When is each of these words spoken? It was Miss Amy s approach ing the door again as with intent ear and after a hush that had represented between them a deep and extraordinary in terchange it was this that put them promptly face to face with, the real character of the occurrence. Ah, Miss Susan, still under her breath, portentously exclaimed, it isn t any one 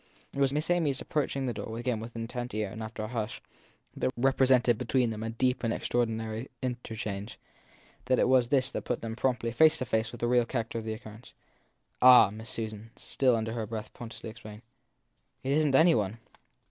It 0.33 0.39
was 0.39 0.51
Miss 0.51 0.71
Amy 0.71 0.89
s 0.89 0.99
approach 0.99 1.35
ing 1.35 1.45
the 1.45 1.53
door 1.53 1.77
again 1.77 1.99
as 1.99 2.01
with 2.01 2.15
intent 2.15 2.55
ear 2.55 2.71
and 2.71 2.81
after 2.81 3.03
a 3.03 3.07
hush 3.07 3.39
that 3.95 4.05
had 4.07 4.11
represented 4.17 4.79
between 4.79 5.11
them 5.11 5.21
a 5.21 5.29
deep 5.29 5.61
and 5.63 5.71
extraordinary 5.71 6.49
in 6.59 6.77
terchange 6.83 7.37
it 8.09 8.27
was 8.27 8.47
this 8.47 8.71
that 8.71 8.81
put 8.81 9.01
them 9.03 9.15
promptly 9.15 9.51
face 9.51 9.77
to 9.77 9.85
face 9.85 10.11
with, 10.11 10.21
the 10.21 10.27
real 10.27 10.47
character 10.47 10.79
of 10.79 10.85
the 10.85 10.93
occurrence. 10.93 11.33
Ah, 12.01 12.31
Miss 12.31 12.49
Susan, 12.49 12.89
still 12.95 13.35
under 13.35 13.53
her 13.53 13.67
breath, 13.67 13.93
portentously 13.93 14.31
exclaimed, 14.31 14.63
it 15.43 15.51
isn 15.51 15.71
t 15.71 15.77
any 15.77 15.93
one 15.93 16.17